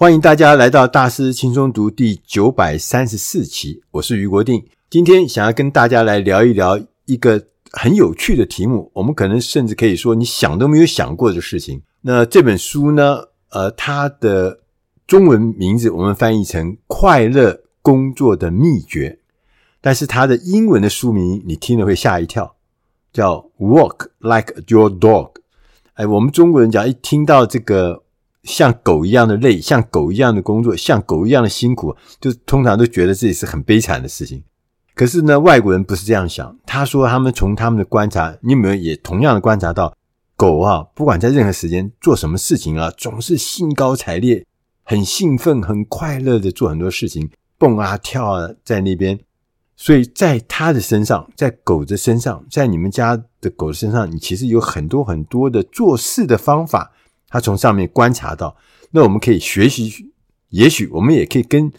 [0.00, 4.64] 欢迎大家来到大师轻松读第九百三十四期，我是余国定。
[4.88, 11.82] 今天想要跟大家来聊一聊一个很有趣的题目，我们可能甚至可以说你想都没有想过的事情。
[12.00, 14.60] 那这本书呢，呃，它的
[15.06, 19.18] 中文名字我们翻译成《快乐工作的秘诀》，
[19.82, 22.56] 但是它的英文的书名你听了会吓一跳，
[23.12, 25.32] 叫 “Work Like Your Dog”。
[25.92, 28.02] 哎，我们中国人讲一听到这个
[28.42, 34.42] 像狗一样的累，像狗一样的工作，像狗一样的辛苦，就通常都觉得自己是很悲惨的事情。
[34.94, 36.56] 可是呢，外国人不是这样想。
[36.66, 39.94] 他说，他们从他们的观察，你有没有也同样的观察到，
[40.36, 44.44] 狗啊，不管在任何时间做什么事情啊，总是兴高采烈、
[44.84, 49.18] 很兴奋、很快乐的做很多事情，蹦啊跳啊，在那边。
[49.76, 56.92] 所以在他的身上，在狗的身上，在你们家的狗的身上，你其实有很多很多的做事的方法。
[57.30, 58.54] 他从上面观察到，
[58.90, 60.12] 那我们可以学习，
[60.48, 61.72] 也许我们也可以跟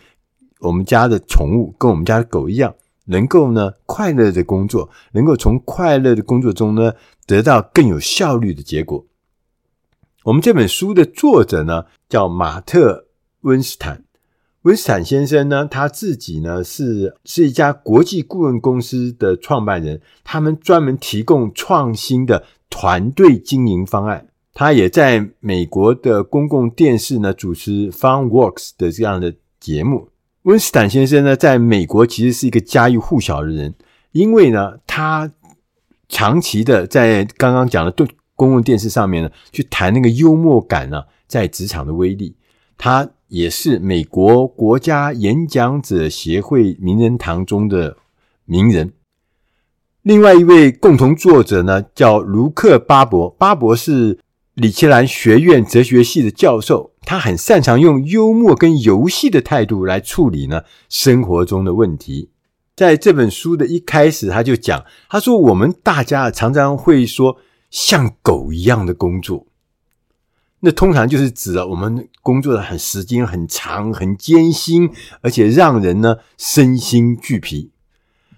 [0.62, 2.74] 我们家的宠物，跟我们家的狗一样，
[3.06, 6.94] 能够呢快乐的工作，能够从快乐的工作中呢
[7.28, 9.06] 得到更有效率的结果。
[10.24, 13.08] 我们这本书的作者呢叫马特
[13.42, 14.06] 温斯坦。
[14.62, 24.28] 温斯坦先生呢，他自己呢是是一家国际顾问公司的创办人，他们专门提供创新的团队经营方案。
[24.54, 30.10] 他也在美国的公共电视呢主持 FunWorks 的这样的节目。
[30.44, 33.74] 温斯坦先生呢，在美国其实是一个家喻户晓的人，
[34.12, 35.32] 因为呢，他
[36.10, 42.36] 长期的在刚刚讲的对公共电视上面呢，去谈那个幽默感呢，在职场的威力。
[42.78, 47.96] 他也是美国国家演讲者协会名人堂中的
[48.46, 48.92] 名人。
[50.02, 53.30] 另外一位共同作者呢，叫卢克·巴伯。
[53.30, 54.18] 巴伯是
[54.62, 62.30] 李奇兰学院哲学系的教授，他很擅长用幽默跟游戏的态度来处理呢生活中的问题。
[62.76, 67.38] 在这本书的一开始，他就讲，他说：“我们大家常常会说
[67.72, 69.48] 像狗一样的工作。”
[70.62, 74.92] 那通常就是指了我们工作的很时间很长、很艰辛，
[75.22, 77.72] 而且让人呢身心俱疲。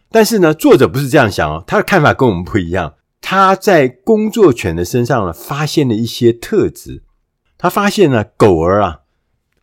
[0.10, 2.94] 但是呢，作者不是这样想哦，他的看法跟我们不一样。
[3.34, 7.02] 他在工作犬的身上呢，发现了一些特质。
[7.58, 9.00] 他发现呢，狗儿啊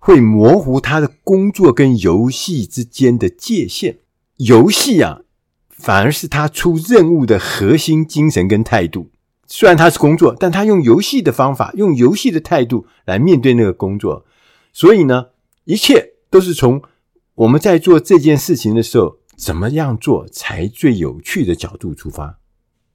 [0.00, 4.00] 会模糊他的工作跟游戏之间的界限，
[4.38, 5.20] 游戏啊
[5.68, 9.12] 反而是他出任务的核心精神跟态度。
[9.46, 14.26] 虽然他是工作，但他用游戏的方法，用游戏的态度来面对那个工作。
[14.72, 15.26] 所以呢，
[15.62, 16.82] 一切都是从
[17.36, 22.39] 我们在做这件事情的时候，怎么样做才最有趣的角度出发。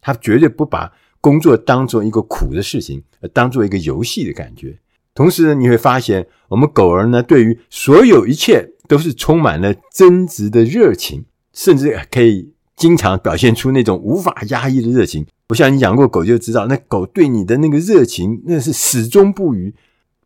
[0.05, 4.77] 他绝对不把工作当做一个苦的事情，而当做一个游戏的感觉。
[5.15, 15.25] 同时呢，你会发现，我们狗儿呢，对于所有一切都是充满了真挚的热情，甚至可以经常表现出那种无法压抑的热情。
[15.49, 19.73] 我想你养过狗就知道，那狗对你的那个热情，那是始终不渝。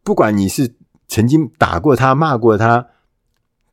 [0.04, 0.74] 不管你是
[1.08, 2.88] 曾经打过它、骂过它，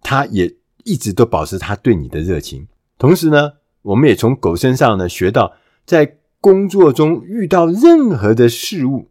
[0.03, 2.69] 它也一直都保持它对你的热情。
[2.97, 5.55] 同时呢，我们也从狗身上呢学到，
[5.86, 9.08] 在工作中遇到任何的事物，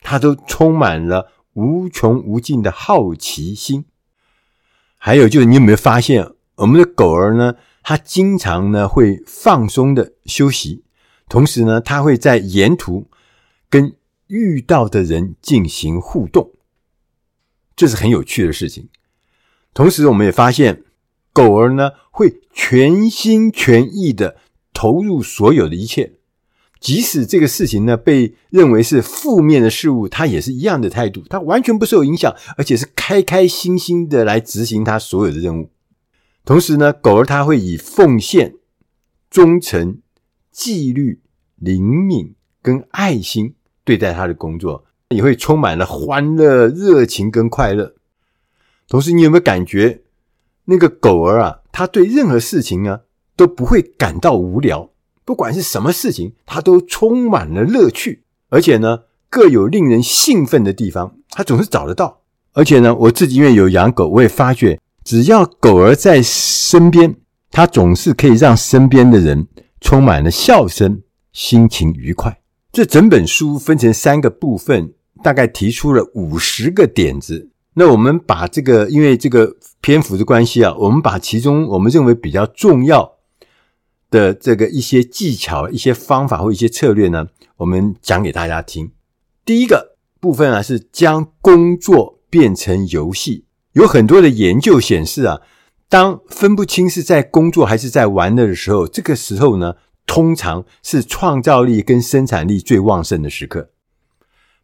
[0.00, 3.84] 它都充满了无穷无尽的好奇心。
[4.96, 10.82] 还有就是，你有没有发现，我们的狗儿呢，它经常呢会放松的休息。
[11.28, 13.06] 同时呢，它会在沿途
[13.68, 13.94] 跟
[14.26, 16.52] 遇到的人进行互动，
[17.76, 18.88] 这是很有趣的事情。
[19.74, 20.82] 同时，我们也发现，
[21.32, 24.36] 狗儿呢会全心全意的
[24.84, 26.12] 投入所有的一切，
[26.78, 35.70] 即使这个事情呢被认为是负面的事物，它也是一样的态度，它完全不受影响，而且是开开心心的来执行它所有的任务。
[36.44, 38.56] 同时呢，狗儿它会以奉献、
[39.30, 40.00] 忠诚。
[40.52, 41.20] 纪律、
[41.56, 47.96] 灵敏跟爱心对待他的工作，也会充满了欢乐、热情跟快乐。
[48.86, 50.02] 同时，你有没有感觉
[50.66, 53.00] 那个狗儿啊，他对任何事情呢
[53.36, 54.90] 都不会感到无聊，
[55.24, 62.20] 不管是什么事情，他都充满了乐趣，而且呢，各有令人兴奋的地方，他总是找得到。
[62.52, 67.16] 而且呢，我自己因为有养狗，我也发觉，只要狗儿在身边，
[67.50, 69.48] 它总是可以让身边的人。
[69.80, 72.40] 充满了笑声，心情愉快。
[72.72, 77.50] 这整本书分成三个部分，大概提出了五十个点子。
[77.74, 83.13] 那我们把这个，因为这个篇幅的关系啊，我们把其中我们认为比较重要
[84.14, 87.26] 的这个一些技巧、一些方法或一些策略呢，
[87.56, 88.92] 我们讲给大家听。
[89.44, 93.46] 第一个部分啊，是将工作变成游戏。
[93.72, 95.40] 有很多的研究显示啊，
[95.88, 99.74] 当分不清是在工作还是在玩乐的时候，这个时候呢，
[100.06, 103.70] 通常是创造力跟生产力最旺盛的时刻。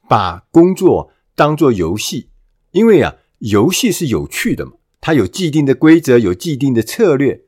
[0.08, 2.28] 把工作当作游戏，
[2.70, 7.42] 因为啊，游戏是有趣的嘛，它有既定的规则，有既定的策略。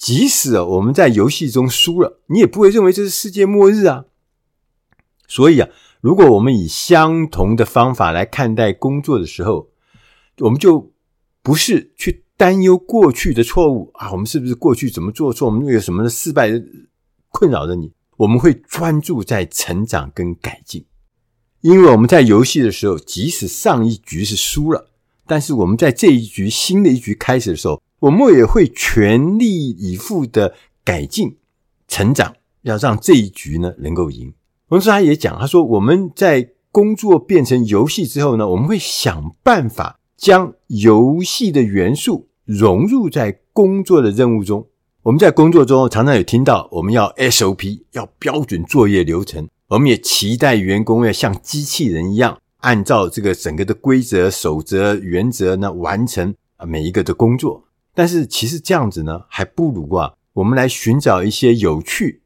[0.00, 4.06] 即使，我们在游戏中输了，你也不会认为这是世界末日啊。
[5.28, 5.68] 所以啊，
[6.00, 9.68] 如果我们以相同的方法来看待工作的时候，
[10.38, 10.90] 我们就
[11.42, 15.44] 不是去担忧过去的错误啊，我们是不是过去怎么做错？
[15.44, 16.50] 我们有什么的失败
[17.28, 17.92] 困扰着你？
[18.16, 20.86] 我们会专注在成长跟改进。
[21.60, 24.90] 因为我们在游戏的时候，即使上一局是输了，
[25.26, 30.54] 但是我们在这一局新的一局开始的时候，我们也会全力以赴的
[30.84, 31.36] 改进、
[31.86, 34.32] 成长，要让这一局呢能够赢。
[34.68, 44.66] 同时，他也讲，他说我们在工作变成游戏之后呢，我们会想办法将游戏的元素融入在工作的任务中。
[45.02, 49.48] 我们在工作中常常有听到，我们要 SOP，要标准作业流程。
[49.68, 57.64] 我们也期待员工要像机器人一样，按照这个整个的规则、守则、原则呢，完成啊每一个的工作。
[58.00, 62.22] 但是其实这样子呢，还不如啊，我们来寻找一些有趣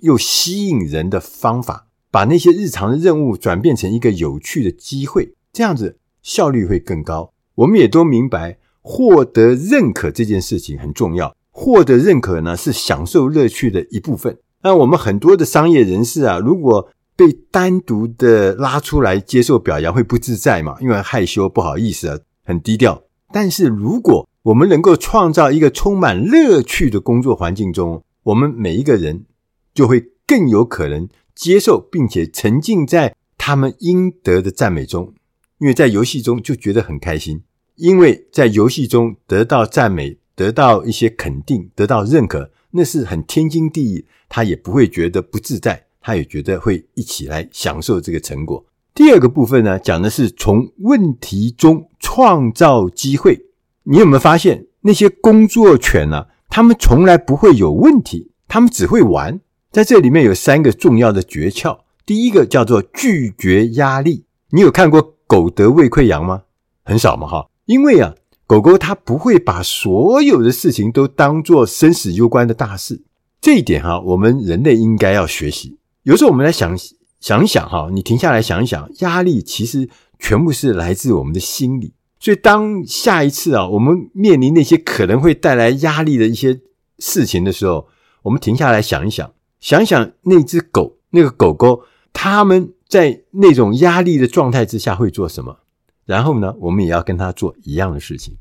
[0.00, 7.32] 又吸引人的方法，把那些日常的任务转变成一个有趣的机会，这样子效率会更高。
[7.54, 14.36] 我们也都明白，获得认可这件事情很重要，获得认可呢，是享受乐趣的一部分。
[14.62, 16.86] 那我们很多的商业人士啊，如果
[17.16, 20.76] 被单独的拉出来接受表扬，会不自在嘛？
[20.82, 23.02] 因为害羞、不好意思啊，很低调。
[23.32, 29.24] 但是如果我们能够创造一个充满乐趣的工作环境中，我们每一个人
[29.72, 35.14] 就会更有可能接受，并且沉浸在他们应得的赞美中。
[35.60, 37.40] 因为在游戏中就觉得很开心，
[37.76, 42.50] 因为在游戏中得到赞美、得到一些肯定、得到认可。
[42.72, 48.62] 那是很天经地义，他也不会觉得不自在，他也觉得会一起来享受这个成果。
[48.92, 53.40] 第二个部分呢，讲的是从问题中创造机会。
[53.84, 56.26] 你有没有发现那些工作犬呢？
[56.50, 59.40] 他们从来不会有问题，他们只会玩。
[59.70, 61.78] 在这里面有三个重要的诀窍。
[62.04, 64.24] 第一个叫做拒绝压力。
[64.50, 66.42] 你有看过狗得胃溃疡吗？
[66.84, 68.14] 很少嘛，哈，因为啊。
[68.46, 73.02] 狗狗它不会把所有的事情都当作生死攸关的大事，
[73.40, 75.78] 这一点哈，我们人类应该要学习。
[76.02, 76.76] 有时候我们来想
[77.20, 79.88] 想一想哈，你停下来想一想，压力其实
[80.18, 81.94] 全部是来自我们的心理。
[82.24, 86.58] 所以当下一次啊，我们面临那些可能会带来压力的一些
[86.98, 87.86] 事情的时候，
[88.22, 91.82] 我们停下来想一想，想想那只狗、那个狗狗，
[92.14, 95.58] 他们在那种压力的状态之下会做什么？
[96.06, 98.34] 然后呢，我们也要跟他做一样的事情，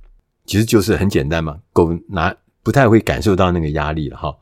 [0.45, 1.59] 其实就是很简单嘛。
[1.73, 2.33] 狗拿
[2.63, 4.33] 不太会感受到那个压力了哈。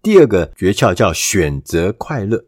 [0.00, 2.46] 第二个诀窍叫选择快乐。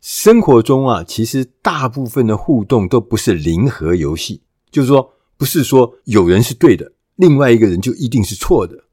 [0.00, 4.40] 生活中啊，其实大部分的互动都不是零和游戏，
[4.70, 5.12] 就是说，
[5.42, 8.84] 不是说有人是对的，另外一个人就一定是错的，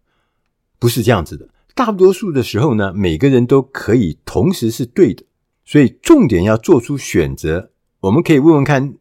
[0.79, 1.47] 不是这样子的。
[1.75, 5.23] 大多数的时候呢，每个人都可以同时是对的，
[5.63, 7.69] 所以重点要做出选择。
[7.99, 8.95] 我们可以问问看。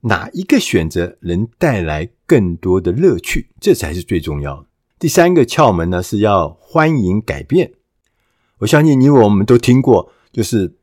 [0.00, 3.48] 哪一个选择能带来更多的乐趣？
[3.60, 4.66] 这才是最重要的。
[4.98, 7.72] 第三个窍门呢，是要欢迎改变。
[8.58, 10.74] 我相信你我们都听过，就是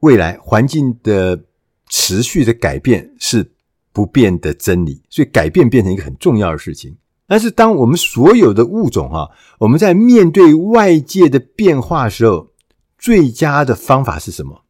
[0.00, 1.44] 未来环境的
[1.88, 3.52] 持续的改变是
[3.96, 6.94] 不变的真理，所以改变变成一个很重要的事情。
[7.26, 12.50] 但是，当我们所有的物种哈，我们在面对外界的变化的时候，
[12.98, 14.64] 最佳的方法是什么？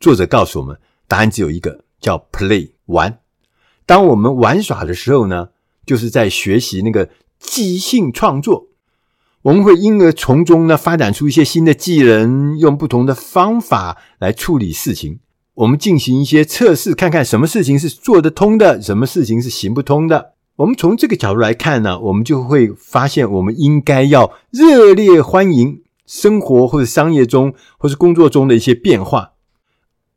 [0.00, 2.72] 作者告诉我们，答案只有一个，叫 play。
[2.86, 3.20] 玩，
[3.86, 5.50] 当我们玩耍的时候呢，
[5.86, 8.66] 就是在学习那个即兴创作。
[9.42, 15.20] 我们会因而从中呢发展出一些新的技能，用不同的方法来处理事情。
[15.58, 20.34] 我们进行一些测试，看看什么事情是做得通的，什么事情是行不通的。
[20.54, 29.32] 我们从这个角度来看呢，我们就会发现，我们应该要热烈欢迎生活或者商业中或是工作中的一些变化，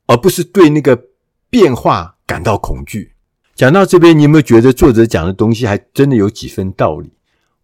[0.05, 1.07] 而不是对那个
[1.49, 3.13] 变化感到恐惧。
[3.55, 7.13] 讲到这边，你有没有觉得作者讲的东西还真的有几分道理？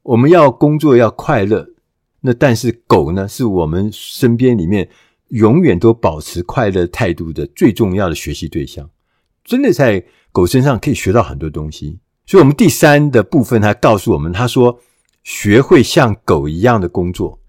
[0.02, 1.68] 我们要工作要快乐，
[2.22, 4.90] 那但是狗呢，是我们身边里面
[5.30, 8.90] 永远都保持快乐态度的最重要的学习对象。
[9.44, 12.00] 真的在狗身上可以学到很多东西。
[12.26, 14.80] 所以，我们第三的部分，他告诉我们，他说，
[15.24, 17.40] 学会像狗一样的工作，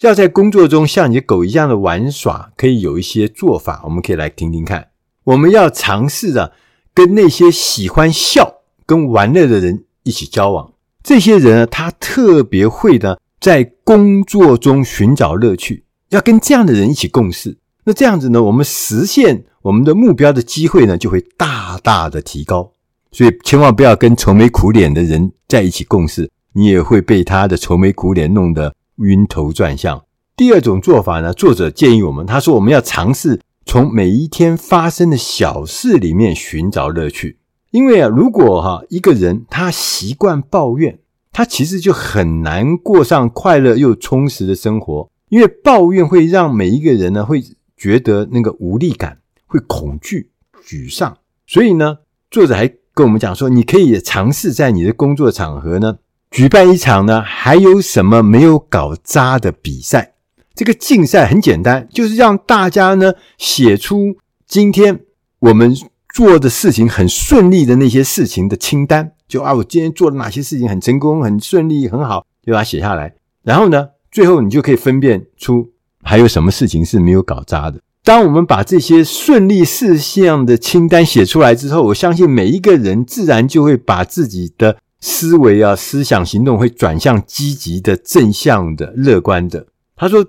[0.00, 4.90] 要在工作中像你狗一样的玩耍，可以有一些做法，我们可以来听听看。
[5.24, 6.52] 我们要尝试着
[6.94, 17.58] 跟那些喜欢笑跟玩乐的人一起交往，这些人呢，他特别会的在工作中寻找乐趣，要跟这样的人一起共事。
[17.84, 22.72] 那这样子呢，我们实现我们的目标的机会呢，就会大大的提高。
[23.10, 30.02] 所以千万不要跟愁眉苦脸的人在一起共事，你也会被他的愁眉苦脸弄得晕头转向。
[30.36, 37.38] 第二种做法呢，作者建议我们，他说我们要尝试从每一天发生的小事里面寻找乐趣。
[37.70, 40.98] 因为啊，如果哈一个人他习惯抱怨，
[41.32, 45.10] 他其实就很难过上快乐又充实的生活。
[45.28, 47.42] 因为抱怨会让每一个人呢会
[47.76, 50.30] 觉得那个无力感，会恐惧、
[50.64, 51.16] 沮丧。
[51.46, 51.98] 所以呢，
[52.30, 55.98] 作者还跟我们讲说，你可以尝试在你的工作场合呢
[56.30, 60.14] 举办一场呢还有什么没有搞砸的比赛。
[60.54, 64.16] 这个竞赛很简单，就是让大家呢写出
[64.46, 65.00] 今天
[65.38, 65.74] 我们。
[66.14, 73.14] 做的事情很顺利的那些事情的清单，就啊，我今天做了哪些事情很成功、很顺利、很好，就把它写下来。
[73.44, 75.70] 然后呢，最后你就可以分辨出
[76.02, 77.80] 还有什么事情是没有搞砸的。
[78.02, 89.66] 当我们把这些顺利事项的清单写出来之后，我相信每一个人自然就会把自己的思维啊、思想、行动会转向积极的、正向的、乐观的。
[89.94, 90.24] 他说，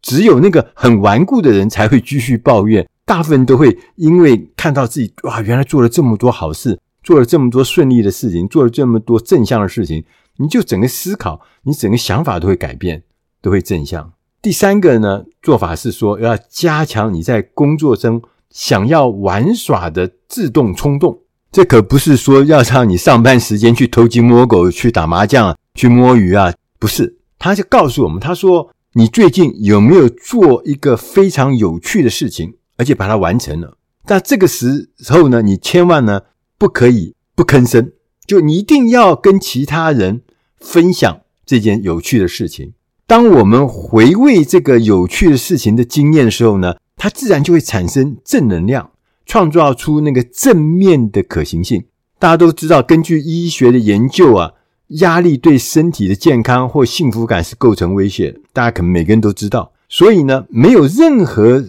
[0.00, 2.86] 只有那个很顽固的人才会继续抱怨。
[3.06, 10.04] 大部分都会因为看到自己哇，原来做了这么多好事，做了这么多顺利的事情，做了这么多正向的事情，
[10.38, 13.02] 你就整个思考，你整个想法都会改变，
[13.44, 14.10] 都会正向。
[14.40, 21.20] 第三个呢，做法是说要加强你在工作中想要玩耍的自动冲动。
[21.52, 27.18] 这可不是说要让你上班时间去偷鸡摸狗、去打麻将、去摸鱼啊，不是。
[27.38, 32.54] 他就告诉我们，他说你最近有没有做一个非常有趣的事情？
[32.76, 36.22] 而且把它完成了，但这个时候呢，你千万呢
[36.58, 37.92] 不可以不吭声，
[38.26, 40.22] 就你一定要跟其他人
[40.58, 42.72] 分享这件有趣的事情。
[43.06, 48.90] 当我们回味这个有趣的事情的经验的时候呢，它自然就会产生正能量，
[49.26, 51.84] 创造出那个正面的可行性。
[52.18, 54.52] 大家都知道，根据医学的研究啊，
[54.88, 58.40] 压力对身体的健康或幸福感是构成威胁。
[58.52, 61.64] 大家可能每个人都知道，所以呢，没有任何。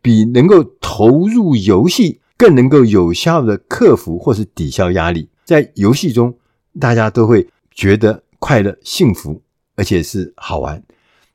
[0.00, 6.36] 比能够投入游戏更能够有效的克服或是抵消压力，在游戏中，
[6.78, 9.42] 大家都会觉得快乐、幸福，
[9.78, 10.82] 而且是好玩。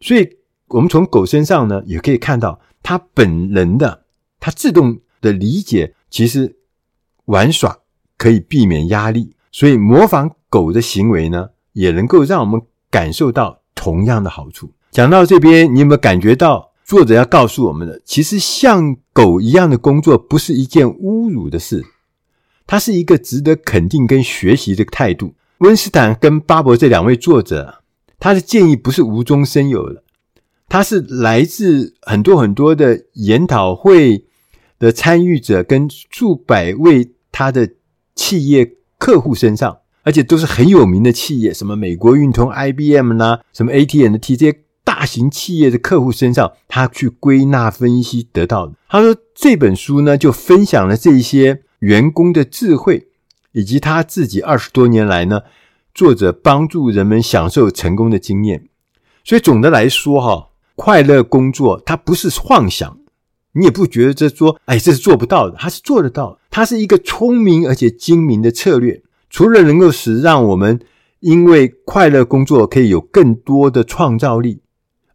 [0.01, 0.29] 所以，
[0.67, 4.03] 我们从狗身上呢，也可以看到它本能的、
[4.39, 6.57] 它自动的理解，其实
[7.25, 7.79] 玩耍
[8.17, 9.35] 可以避免压力。
[9.51, 14.71] 所以，模仿狗的行为呢，也能够让我们感受到同样的好处。
[14.91, 16.69] 讲到这边，你有没有感觉到？
[16.85, 21.81] 作者要告诉我们的，其实像狗一样的工作不是一件侮辱的事，
[22.67, 25.33] 它是一个值得肯定跟学习的态度。
[25.59, 27.82] 温斯坦跟巴伯这两位作者，
[28.23, 30.01] 他的建议不是无中生有的，
[30.69, 34.23] 他是来自很多很多的研讨会
[34.79, 37.69] 的参与者跟数百位他的
[38.15, 44.59] 企业客户身上，而且都是很有名的企业，什么美国运通、IBM 啦，什么 AT&T 这些。
[44.85, 48.73] 大型企业的客户身上，他去归纳分析得到的。
[48.89, 53.07] 他说这本书呢，就分享了这些员工的智慧，
[53.53, 55.43] 以及他自己二十多年来呢，
[55.93, 58.67] 作者帮助人们享受成功的经验。
[59.23, 62.97] 所以总的来说，哈，快乐工作它不是幻想，
[63.53, 66.39] 你也不觉得这说，哎，这是做不到的，它是做得到的。
[66.49, 70.79] 它是一个聪明而且精明的策略，除了能够使让我们
[71.19, 74.61] 因为快乐工作可以有更多的创造力。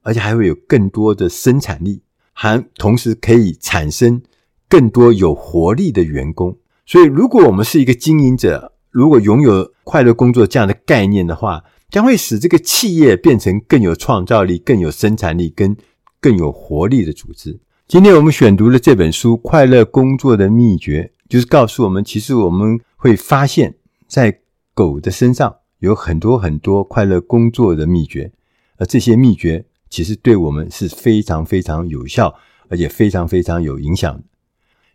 [0.03, 2.01] 而且还会有更多的生产力，
[2.33, 4.23] 还同时可以产生
[4.67, 6.57] 更多有活力的员工。
[6.87, 15.77] 所以，如果我们是一个经营者，如果拥有快乐工作这样的概念的话，将会使这个企业变成更有创造力、更有生产力、跟
[16.21, 17.59] 更有活力的组织。
[17.87, 23.75] 今天我们选读的这本书《快乐工作的秘诀》，就是告诉我们，其实我们会发现，
[24.07, 24.41] 在
[24.75, 28.33] 狗的身上有很多很多快乐工作的秘诀，
[28.77, 29.65] 而这些秘诀。
[29.91, 32.35] 其实对我们是非常非常有效，
[32.69, 34.23] 而且非常非常有影响的。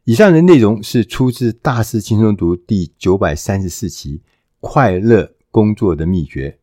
[0.05, 4.17] 以上的内容是出自《大师轻松读》第九百三十四期
[4.59, 6.59] 《快乐工作的秘诀》，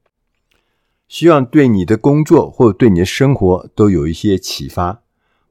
[1.08, 5.02] 希望对你的工作或对你的生活都有一些启发。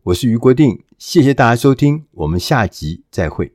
[0.03, 3.47] 我是余国定，谢谢大家收听，我们下集再会。